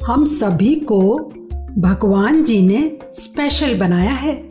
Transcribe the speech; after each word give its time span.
हम 0.04 0.24
सभी 0.24 0.74
को 0.74 1.18
भगवान 1.78 2.44
जी 2.44 2.62
ने 2.62 2.98
स्पेशल 3.04 3.78
बनाया 3.78 4.12
है। 4.12 4.48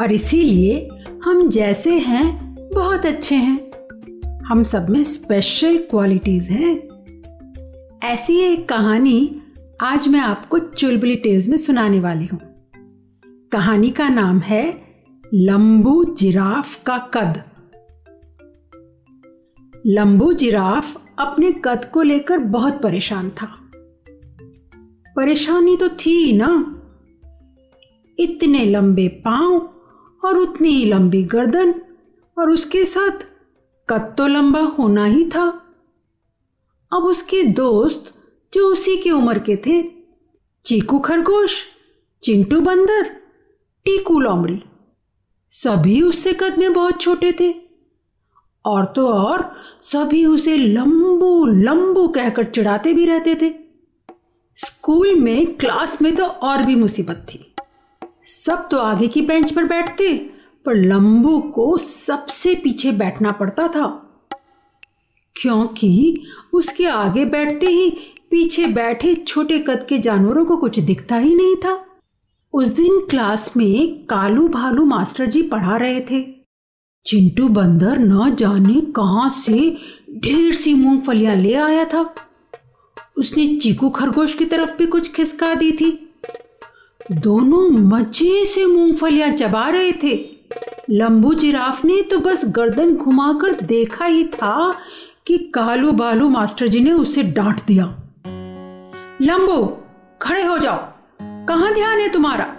और 0.00 0.12
इसीलिए 0.12 0.88
हम 1.24 1.48
जैसे 1.48 1.98
हैं, 1.98 2.54
बहुत 2.74 3.06
अच्छे 3.06 3.34
हैं। 3.34 3.70
हम 4.44 4.62
सब 4.62 4.88
में 4.90 5.04
स्पेशल 5.04 5.76
क्वालिटीज 5.76 6.50
हैं। 6.50 6.88
ऐसी 8.04 8.40
एक 8.40 8.68
कहानी 8.68 9.42
आज 9.80 10.08
मैं 10.08 10.20
आपको 10.20 10.58
चुलबुली 10.58 11.16
टेल्स 11.16 11.48
में 11.48 11.58
सुनाने 11.58 12.00
वाली 12.00 12.26
हूँ। 12.26 12.51
कहानी 13.52 13.90
का 13.90 14.08
नाम 14.08 14.38
है 14.38 14.82
लंबू 15.34 16.04
जिराफ 16.04 16.82
का 16.82 16.98
कद। 16.98 17.42
लंबू 19.86 20.32
जिराफ 20.32 21.02
अपने 21.18 21.52
कद 21.52 21.84
को 21.84 22.02
लेकर 22.02 22.38
बहुत 22.38 22.82
परेशान 22.82 23.30
था। 23.30 23.70
परेशानी 25.16 25.76
तो 25.76 25.88
थी 25.88 26.32
ना। 26.32 26.80
इतने 28.18 28.64
लंबे 28.64 29.08
पाँव 29.08 29.74
और 30.24 30.36
उतनी 30.36 30.68
ही 30.68 30.84
लंबी 30.84 31.22
गर्दन 31.22 31.74
और 32.38 32.50
उसके 32.50 32.84
साथ 32.84 33.32
कद 33.88 34.14
तो 34.18 34.26
लंबा 34.26 34.60
होना 34.60 35.04
ही 35.04 35.30
था। 35.30 35.48
अब 36.92 37.02
उसके 37.04 37.42
दोस्त, 37.42 38.14
जो 38.54 38.66
उसी 38.66 38.96
की 38.96 39.10
उम्र 39.10 39.38
के 39.38 39.56
थे, 39.56 39.92
चीकू 40.64 40.98
खरगोश, 40.98 41.62
चिंटू 42.22 42.60
बंदर 42.60 43.21
टीकू 43.84 44.20
लोमड़ी। 44.20 44.62
सभी 45.50 46.02
उससे 46.02 46.32
कद 46.32 46.58
में 46.58 46.72
बहुत 46.72 47.00
छोटे 47.00 47.32
थे। 47.32 47.54
और 48.64 48.84
तो 48.84 49.08
और 49.08 49.56
सभी 49.82 50.26
उसे 50.26 50.56
लंबू 50.56 51.46
लंबू 51.46 52.08
कहकर 52.08 52.44
चिढ़ाते 52.44 52.92
भी 52.92 53.04
रहते 53.04 53.34
थे। 53.34 53.54
स्कूल 54.54 55.14
में, 55.14 55.46
क्लास 55.46 56.02
में 56.02 56.16
तो 56.16 56.24
और 56.24 56.62
भी 56.62 56.74
मुसीबत 56.74 57.26
थी। 57.28 57.54
सब 58.24 58.68
तो 58.70 58.78
आगे 58.78 59.08
की 59.08 59.22
बेंच 59.22 59.50
पर 59.50 59.64
बैठते, 59.64 60.30
पर 60.64 60.74
लंबू 60.74 61.40
को 61.40 61.78
सबसे 61.78 62.54
पीछे 62.54 62.92
बैठना 62.92 63.30
पड़ता 63.30 63.68
था। 63.68 64.08
क्योंकि 65.36 66.22
उसके 66.52 66.86
आगे 66.86 67.24
बैठते 67.24 67.66
ही 67.66 67.90
पीछे 68.30 68.66
बैठे 68.66 69.14
छोटे 69.14 69.58
कद 69.58 69.86
के 69.88 69.98
जानवरों 69.98 70.44
को 70.44 70.56
कुछ 70.56 70.78
दिखता 70.78 71.16
ही 71.16 71.34
नहीं 71.34 71.56
था। 71.56 71.86
उस 72.54 72.68
दिन 72.68 73.06
क्लास 73.10 73.52
में 73.56 74.04
कालू 74.06 74.48
भालू 74.48 74.84
मास्टर 74.84 75.26
जी 75.26 75.42
पढ़ा 75.42 75.76
रहे 75.76 76.00
थे। 76.00 76.26
चिंटू 77.06 77.48
बंदर 77.48 77.98
न 77.98 78.34
जाने 78.34 78.80
कहाँ 78.80 79.30
से 79.30 79.78
ढेर 80.18 80.54
सी 80.54 80.74
मूंगफलियाँ 80.74 81.36
ले 81.36 81.54
आया 81.54 81.84
था। 81.84 82.14
उसने 83.18 83.56
चीकू 83.56 83.90
खरगोश 83.90 84.34
की 84.34 84.44
तरफ़ 84.44 84.76
भी 84.76 84.86
कुछ 84.86 85.12
खिसका 85.12 85.54
दी 85.54 85.72
थी। 85.72 86.14
दोनों 87.12 87.70
मज़े 87.70 88.44
से 88.46 88.66
मूंगफलियाँ 88.66 89.30
चबा 89.30 89.68
रहे 89.68 89.92
थे। 89.92 90.30
लंबू 90.90 91.34
जिराफ 91.34 91.84
ने 91.84 92.02
तो 92.02 92.18
बस 92.18 92.42
गर्दन 92.46 92.96
घुमाकर 92.96 93.60
देखा 93.60 94.04
ही 94.04 94.24
था 94.24 94.74
कि 95.26 95.38
कालू 95.38 95.92
बालू 95.92 96.28
मास्टर 96.28 96.68
जी 96.68 96.80
ने 96.80 96.92
उसे 96.92 97.22
डांट 97.22 97.60
दिया। 97.66 97.84
लंबू, 99.22 99.76
खड़े 100.22 100.42
हो 100.42 100.58
जाओ। 100.58 100.91
कहाँ 101.48 101.74
ध्यान 101.74 101.98
है 101.98 102.12
तुम्हारा? 102.12 102.56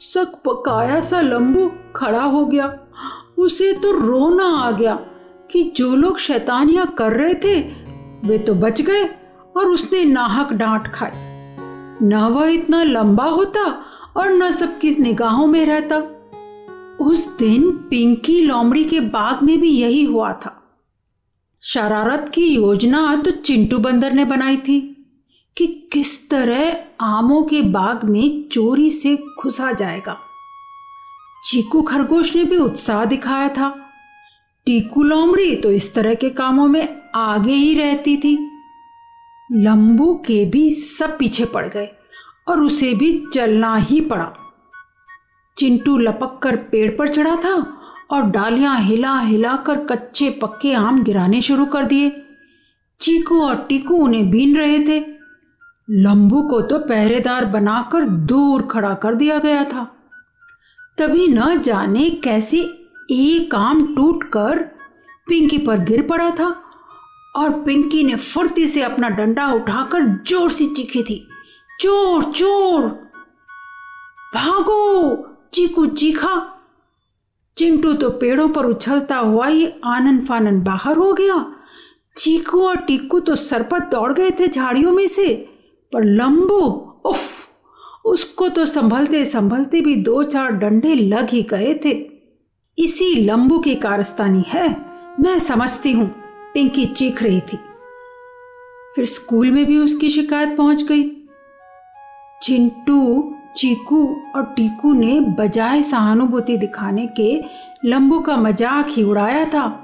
सक 0.00 0.42
पकाया 0.44 1.00
सा 1.00 1.20
लंबू 1.20 1.72
खड़ा 1.96 2.22
हो 2.22 2.46
गया। 2.46 2.78
उसे 3.38 3.72
तो 3.72 3.92
रोना 3.92 4.44
आ 4.44 4.70
गया 4.70 4.94
कि 5.50 5.72
जो 5.76 5.94
लोग 5.96 6.18
शैतानियाँ 6.18 6.86
कर 6.86 7.12
रहे 7.12 7.34
थे, 7.34 7.60
वे 8.28 8.38
तो 8.38 8.54
बच 8.54 8.80
गए 8.80 9.04
और 9.56 9.66
उसने 9.66 10.04
नाहक 10.04 10.52
डांट 10.52 10.92
खाई। 10.94 11.10
न 12.06 12.14
वह 12.14 12.46
इतना 12.46 12.82
लंबा 12.82 13.24
होता 13.24 13.84
और 14.16 14.28
न 14.28 14.50
सबकी 14.50 14.96
निगाहों 15.02 15.46
में 15.46 15.66
रहता। 15.66 15.96
उस 17.04 17.36
दिन 17.38 17.70
पिंकी 17.70 18.42
लोमड़ी 18.42 18.84
के 18.84 19.00
बाग 19.00 19.42
में 19.42 19.60
भी 19.60 19.68
यही 19.68 20.04
हुआ 20.04 20.32
था। 20.32 20.80
शरारत 21.62 22.28
की 22.34 22.46
योजना 22.46 23.16
तो 23.16 23.30
चिंटू 23.30 23.78
बंदर 23.78 24.12
ने 24.12 24.24
बनाई 24.24 24.56
थी। 24.56 24.90
कि 25.56 25.66
किस 25.92 26.30
तरह 26.30 26.84
आमों 27.00 27.42
के 27.42 27.62
बाग 27.62 28.04
में 28.04 28.48
चोरी 28.48 28.90
से 28.90 29.16
घुसा 29.16 29.72
जाएगा। 29.72 30.16
चीकू 31.44 31.82
खरगोश 31.82 32.36
ने 32.36 32.44
भी 32.44 32.56
उत्साह 32.56 33.04
दिखाया 33.04 33.48
था। 33.48 33.68
टीकू 34.66 35.02
लोमड़ी 35.02 35.56
तो 35.56 35.70
इस 35.70 35.94
तरह 35.94 36.14
के 36.14 36.30
कामों 36.30 36.68
में 36.68 37.10
आगे 37.14 37.52
ही 37.52 37.74
रहती 37.74 38.16
थी। 38.16 38.50
लंबू 39.52 40.14
के 40.14 40.44
भी 40.44 40.70
सब 40.70 41.18
पीछे 41.18 41.44
पड़ 41.44 41.66
गए 41.68 41.88
और 42.48 42.60
उसे 42.60 42.94
भी 42.94 43.24
चलना 43.34 43.76
ही 43.76 44.00
पड़ा। 44.00 44.32
चिंटू 45.58 45.98
लपक 45.98 46.40
कर 46.42 46.56
पेड़ 46.56 46.90
पर 46.90 47.08
चढ़ा 47.08 47.36
था 47.36 47.80
और 48.10 48.22
डालियाँ 48.22 48.80
हिला 48.80 49.18
हिला 49.20 49.56
कर 49.56 49.76
कच्चे 49.76 50.30
पक्के 50.30 50.74
आम 50.74 51.02
गिराने 51.04 51.40
शुरू 51.42 51.66
कर 51.66 51.84
दिए। 51.84 52.22
चीकू 53.00 53.42
और 53.42 53.56
टीकू 53.68 53.94
उन्हें 53.94 54.30
बीन 54.30 54.56
रहे 54.56 54.78
थे। 54.78 55.13
लंबू 55.88 56.42
को 56.42 56.60
तो 56.60 56.78
पहरेदार 56.78 57.44
बनाकर 57.44 58.04
दूर 58.04 58.62
खड़ा 58.62 58.94
कर 58.94 59.14
दिया 59.14 59.38
गया 59.38 59.64
था। 59.64 59.84
तभी 60.98 61.26
न 61.28 61.60
जाने 61.62 62.10
कैसे 62.10 62.58
एक 63.10 63.54
आम 63.54 63.94
टूटकर 63.96 64.58
पिंकी 65.28 65.58
पर 65.58 65.78
गिर 65.78 66.02
पड़ा 66.02 66.30
था 66.30 66.48
और 67.36 67.50
पिंकी 67.62 68.02
ने 68.04 68.16
फुर्ती 68.16 68.66
से 68.66 68.82
अपना 68.82 69.08
डंडा 69.08 69.52
उठाकर 69.52 70.06
ज़ोर 70.28 70.50
से 70.50 70.66
चीखी 70.66 71.02
थी। 71.02 71.26
चोर 71.80 72.24
चोर! 72.24 72.88
भागो! 74.34 75.16
चीकू 75.54 75.86
चीखा। 75.86 76.60
चिंटू 77.56 77.92
तो 77.92 78.10
पेड़ों 78.10 78.48
पर 78.48 78.66
उछलता 78.66 79.16
हुआ 79.16 79.46
ही 79.46 79.72
आनंद 79.84 80.26
फानन 80.26 80.62
बाहर 80.62 80.96
हो 80.96 81.12
गया। 81.12 81.44
चीकू 82.16 82.68
और 82.68 82.76
टीकू 82.76 83.20
तो 83.20 83.36
सर 83.36 83.62
पर 83.62 83.80
दौड़ 83.80 84.12
गए 84.12 84.30
थे 84.30 84.48
झाड़ियों 84.48 84.92
में 84.92 85.06
से। 85.08 85.53
पर 85.94 86.04
लंबू, 86.04 86.60
उफ, 87.06 87.48
उसको 88.04 88.48
तो 88.48 88.66
संभलते 88.66 89.24
संभलते 89.24 89.80
भी 89.80 89.94
दो 89.96 90.22
चार 90.22 90.52
डंडे 90.52 90.94
लग 90.94 91.28
ही 91.30 91.42
गए 91.42 91.74
थे। 91.84 91.90
इसी 92.78 93.14
लंबू 93.24 93.58
की 93.58 93.74
कारस्तानी 93.74 94.44
है, 94.48 94.68
मैं 95.20 95.38
समझती 95.38 95.92
हूँ, 95.92 96.06
पिंकी 96.54 96.86
चीख 96.86 97.22
रही 97.22 97.40
थी। 97.40 97.58
फिर 98.96 99.04
स्कूल 99.04 99.50
में 99.50 99.64
भी 99.66 99.78
उसकी 99.78 100.10
शिकायत 100.10 100.56
पहुँच 100.56 100.82
गई। 100.82 101.04
चिंटू, 102.42 103.34
चीकू 103.56 104.04
और 104.36 104.44
टीकू 104.56 104.92
ने 104.92 105.20
बजाय 105.20 105.82
सहानुभूति 105.82 106.56
दिखाने 106.56 107.06
के 107.06 107.42
लंबू 107.84 108.20
का 108.20 108.36
मज़ाक 108.36 108.86
ही 108.88 109.02
उड़ाया 109.02 109.44
था। 109.44 109.80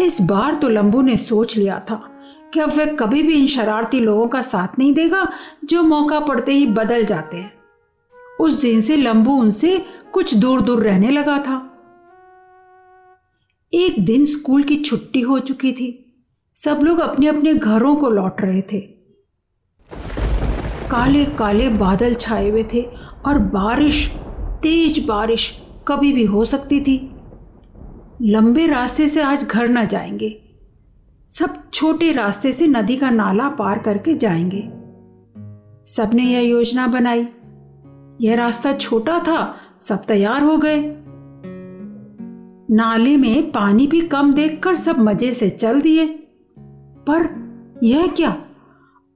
इस 0.00 0.20
बार 0.20 0.54
तो 0.54 0.68
लंबू 0.68 1.02
ने 1.02 1.16
सोच 1.16 1.56
लिया 1.56 1.78
था। 1.90 2.02
कि 2.58 2.62
अब 2.62 2.70
वह 2.70 2.86
कभी 2.86 3.22
भी 3.22 3.32
इन 3.32 3.46
शरारती 3.46 4.00
लोगों 4.00 4.28
का 4.28 4.42
साथ 4.42 4.68
नहीं 4.78 4.94
देगा, 4.94 5.32
जो 5.64 5.82
मौका 5.82 6.20
पड़ते 6.20 6.52
ही 6.52 6.66
बदल 6.66 7.04
जाते 7.04 7.36
हैं। 7.36 7.52
उस 8.40 8.60
दिन 8.60 8.80
से 8.80 8.96
लंबू 8.96 9.32
उनसे 9.32 9.86
कुछ 10.12 10.34
दूर 10.34 10.60
दूर 10.60 10.82
रहने 10.82 11.10
लगा 11.10 11.38
था। 11.38 11.78
एक 13.74 14.04
दिन 14.04 14.24
स्कूल 14.24 14.62
की 14.62 14.76
छुट्टी 14.76 15.20
हो 15.20 15.38
चुकी 15.38 15.72
थी। 15.72 16.14
सब 16.56 16.80
लोग 16.82 16.98
अपने 16.98 17.26
अपने 17.26 17.54
घरों 17.54 17.96
को 17.96 18.08
लौट 18.08 18.40
रहे 18.40 18.62
थे। 18.62 18.80
काले 20.90 21.24
काले 21.24 21.68
बादल 21.68 22.14
छाए 22.14 22.50
हुए 22.50 22.64
थे 22.74 22.82
और 23.26 23.38
बारिश, 23.38 24.08
तेज 24.62 25.06
बारिश 25.06 25.62
कभी 25.88 26.12
भी 26.12 26.24
हो 26.24 26.44
सकती 26.44 26.80
थी। 26.80 27.10
लंबे 28.22 28.66
रास्ते 28.66 29.08
से 29.08 29.22
आज 29.22 29.44
घर 29.44 29.68
न 29.68 29.86
जाएँगे। 29.86 30.42
सब 31.28 31.67
छोटे 31.78 32.12
रास्ते 32.12 32.52
से 32.52 32.66
नदी 32.66 32.96
का 32.96 33.10
नाला 33.10 33.48
पार 33.48 33.78
करके 33.78 34.14
जाएँगे। 34.14 34.60
सबने 35.92 36.22
यह 36.22 36.48
योजना 36.48 36.86
बनाई। 36.86 37.28
यह 38.20 38.34
रास्ता 38.34 38.72
छोटा 38.72 39.18
था, 39.18 39.56
सब 39.80 40.04
तैयार 40.04 40.42
हो 40.42 40.58
गए। 40.58 40.96
नाले 42.70 43.16
में 43.16 43.52
पानी 43.52 43.86
भी 43.86 44.00
कम 44.00 44.32
देखकर 44.32 44.76
सब 44.76 44.98
मज़े 44.98 45.34
से 45.34 45.50
चल 45.50 45.80
दिए। 45.80 46.06
पर 47.08 47.28
यह 47.82 48.06
क्या? 48.06 48.36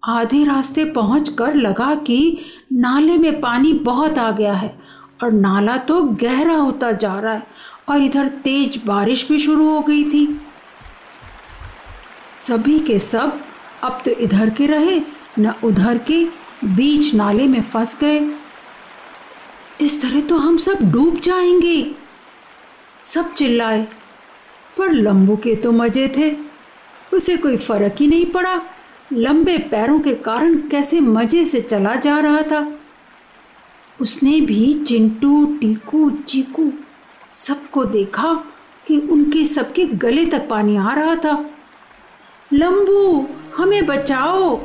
आधे 0.05 0.45
रास्ते 0.45 0.85
पहुंचकर 0.85 1.55
लगा 1.55 1.95
कि 1.95 2.39
नाले 2.73 3.19
में 3.19 3.41
पानी 3.41 3.73
बहुत 3.73 4.19
आ 4.19 4.31
गया 4.31 4.53
है 4.53 4.79
और 5.25 5.33
नाला 5.33 5.77
तो 5.77 6.03
गहरा 6.03 6.57
होता 6.57 6.93
जा 6.93 7.21
रहा 7.21 7.33
है 7.33 7.47
और 7.89 8.03
इधर 8.03 8.29
तेज 8.29 8.83
बारिश 8.87 9.29
भी 9.29 9.39
शुरू 9.39 9.69
हो 9.69 9.81
गई 9.81 10.05
थी। 10.05 10.41
सभी 12.47 12.79
के 12.79 12.99
सब 12.99 13.41
अब 13.83 14.03
तो 14.05 14.11
इधर 14.11 14.51
के 14.51 14.67
रहे, 14.67 15.01
न 15.39 15.55
उधर 15.65 15.99
के 15.99 16.25
बीच 16.65 17.15
नाले 17.15 17.47
में 17.47 17.63
फंस 17.63 17.97
गए। 18.01 18.21
इस 19.81 20.01
तरह 20.03 20.21
तो 20.21 20.37
हम 20.37 20.59
सब 20.59 20.79
डूब 20.93 21.21
जाएँगे। 21.21 21.95
सब 23.05 23.33
चिल्लाए, 23.35 23.87
पर 24.79 24.93
लंबू 24.93 25.37
के 25.37 25.55
तो 25.57 25.73
मज़े 25.73 26.09
थे। 26.17 26.35
उसे 27.17 27.37
कोई 27.37 27.57
फ़र्क 27.57 27.97
ही 28.01 28.07
नहीं 28.07 28.27
पड़ा, 28.27 28.61
लंबे 29.13 29.59
पैरों 29.59 29.99
के 30.01 30.15
कारण 30.15 30.55
कैसे 30.69 31.01
मज़े 31.01 31.45
से 31.45 31.61
चला 31.61 31.95
जा 31.95 32.19
रहा 32.19 32.43
था। 32.43 32.67
उसने 34.01 34.41
भी 34.41 34.73
चिंटू, 34.75 35.45
टीकू, 35.61 36.11
चीकू 36.11 36.73
सबको 37.39 37.85
देखा 37.85 38.35
कि 38.87 38.99
उनके 38.99 39.47
सबके 39.47 39.85
गले 39.85 40.27
तक 40.27 40.49
पानी 40.49 40.77
आ 40.77 40.93
रहा 40.95 41.17
था। 41.17 41.45
लंबू, 42.53 43.29
हमें 43.57 43.87
बचाओ। 43.87 44.57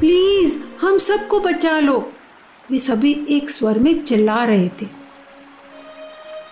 प्लीज़, 0.00 0.58
हम 0.80 0.98
सबको 0.98 1.40
बचा 1.40 1.80
लो। 1.80 2.12
वे 2.70 2.78
सभी 2.78 3.26
एक 3.28 3.50
स्वर 3.50 3.78
में 3.78 4.02
चिल्ला 4.02 4.44
रहे 4.44 4.68
थे। 4.68 4.86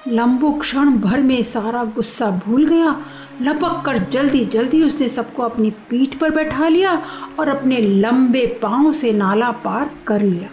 लंबू 0.09 0.53
क्षण 0.53 0.91
भर 0.91 1.21
में 1.21 1.43
सारा 1.43 1.85
गुस्सा 1.85 2.31
भूल 2.31 2.67
गया। 2.67 3.01
लपक 3.43 3.83
कर 3.87 3.99
जल्दी 3.99 4.45
जल्दी 4.45 4.83
उसने 4.83 5.09
सबको 5.09 5.43
अपनी 5.43 5.71
पीठ 5.71 6.19
पर 6.19 6.31
बैठा 6.31 6.69
लिया 6.69 7.03
और 7.39 7.49
अपने 7.49 7.77
लंबे 7.77 8.59
पाँव 8.63 8.93
से 8.93 9.13
नाला 9.13 9.51
पार 9.51 9.91
कर 10.07 10.23
लिया। 10.23 10.49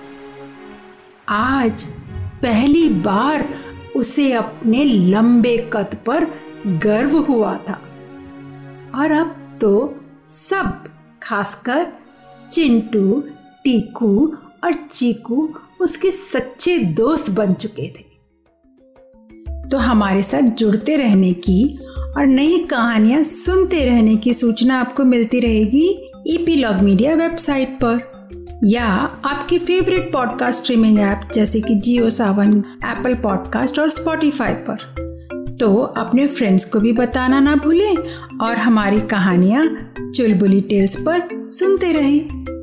आज 1.35 1.83
पहली 2.42 2.89
बार 2.89 3.50
उसे 3.95 4.33
अपने 4.33 4.83
लंबे 4.85 5.69
कद 5.74 5.97
पर 6.06 6.27
गर्व 6.68 7.18
हुआ 7.18 7.57
था। 7.69 7.81
और 8.95 9.12
अब 9.12 9.57
तो 9.62 9.95
सब, 10.30 10.84
खासकर 11.24 11.88
चिंटू, 12.52 13.24
टीकू 13.64 14.38
और 14.64 14.74
चीकू 14.92 15.50
उसके 15.81 16.12
सच्चे 16.12 16.78
दोस्त 16.78 17.30
बन 17.30 17.54
चुके 17.54 17.88
थे। 17.90 18.08
तो 19.70 19.78
हमारे 19.78 20.24
साथ 20.24 20.42
जुड़ते 20.42 20.96
रहने 20.96 21.34
की 21.34 21.80
और 22.18 22.26
नई 22.26 22.64
कहानियाँ 22.66 23.24
सुनते 23.24 23.86
रहने 23.86 24.16
की 24.16 24.34
सूचना 24.34 24.80
आपको 24.80 25.04
मिलती 25.04 25.40
रहेगी 25.40 26.12
ईपीलॉग 26.28 26.76
मीडिया 26.76 27.16
वेबसाइट 27.16 27.78
पर, 27.84 28.10
या 28.66 28.86
आपके 29.26 29.60
फेवरेट 29.60 30.12
पॉडकास्ट 30.14 30.62
स्ट्रीमिंग 30.62 31.00
ऐप 31.00 31.30
जैसे 31.34 31.62
कि 31.62 31.76
जियो 31.76 32.10
सावन 32.10 32.58
एप्पल 32.86 33.14
पॉडकास्ट 33.14 33.80
और 33.80 33.90
स्पॉटिफाई 33.90 34.54
पर। 34.54 35.08
तो 35.59 35.75
अपने 35.75 36.27
फ्रेंड्स 36.27 36.65
को 36.65 36.79
भी 36.79 36.94
बताना 36.94 37.39
ना 37.39 37.56
भूलें 37.56 37.97
और 38.41 38.56
हमारी 38.56 39.01
कहानियाँ 39.01 39.94
चुलबुली 40.15 40.61
टेल्स 40.61 40.95
पर 40.95 41.50
सुनते 41.50 41.91
रहें। 41.91 42.58